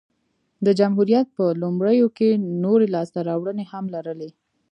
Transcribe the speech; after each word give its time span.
د 0.65 0.67
جمهوریت 0.79 1.27
په 1.37 1.45
لومړیو 1.61 2.07
کې 2.17 2.29
نورې 2.63 2.87
لاسته 2.95 3.19
راوړنې 3.29 3.65
هم 3.71 3.85
لرلې 3.95 4.29